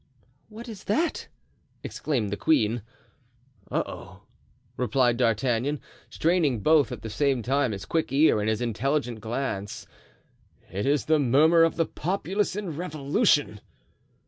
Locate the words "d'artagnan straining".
5.17-6.61